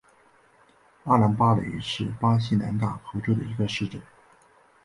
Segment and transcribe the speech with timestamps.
[1.03, 4.01] 阿兰巴雷是巴西南大河州的一个市镇。